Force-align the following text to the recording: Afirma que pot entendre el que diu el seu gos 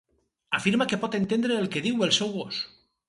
Afirma 0.59 0.87
que 0.93 0.99
pot 1.03 1.17
entendre 1.19 1.59
el 1.65 1.69
que 1.77 1.85
diu 1.89 2.03
el 2.07 2.15
seu 2.21 2.33
gos 2.39 2.63